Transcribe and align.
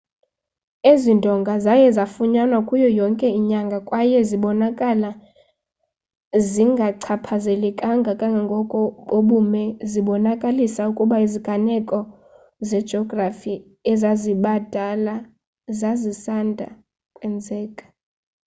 ezi 0.91 1.11
ndonga 1.19 1.53
zaye 1.65 1.87
zafunyanwa 1.97 2.59
kuyo 2.67 2.89
yonke 2.99 3.27
inyanga 3.39 3.77
kwaye 3.87 4.17
zibonakala 4.29 5.11
zingachaphazelekanga 6.49 8.11
kangako 8.21 8.79
bubume 9.09 9.63
zibonakalisa 9.91 10.81
ukuba 10.91 11.15
iziganeko 11.25 11.99
zejografi 12.67 13.53
ezazibadala 13.91 15.15
zazisanda 15.79 16.67
kwenzeka 17.15 17.85